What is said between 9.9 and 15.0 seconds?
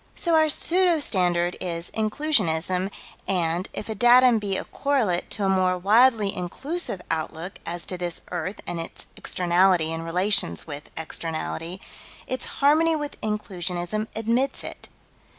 and relations with externality, its harmony with Inclusionism admits it.